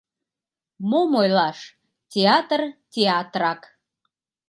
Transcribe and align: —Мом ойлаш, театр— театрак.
—Мом 0.89 1.11
ойлаш, 1.21 1.59
театр— 2.11 2.61
театрак. 2.93 3.61